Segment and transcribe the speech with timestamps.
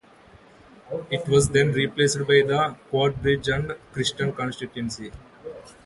[1.11, 5.11] It was then replaced by the Coatbridge and Chryston constituency.